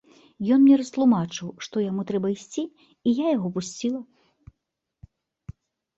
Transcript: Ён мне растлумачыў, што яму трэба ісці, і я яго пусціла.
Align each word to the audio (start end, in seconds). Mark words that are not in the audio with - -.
Ён 0.53 0.59
мне 0.61 0.75
растлумачыў, 0.81 1.51
што 1.67 1.83
яму 1.83 2.01
трэба 2.11 2.27
ісці, 2.37 2.63
і 2.91 3.09
я 3.23 3.37
яго 3.37 3.47
пусціла. 3.59 4.03